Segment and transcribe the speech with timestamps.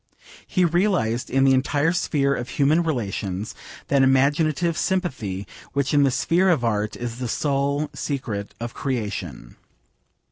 [0.47, 3.53] He realised in the entire sphere of human relations
[3.89, 9.57] that imaginative sympathy which in the sphere of Art is the sole secret of creation.